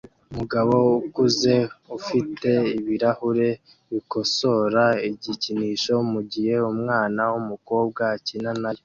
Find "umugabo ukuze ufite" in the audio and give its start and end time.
0.31-2.51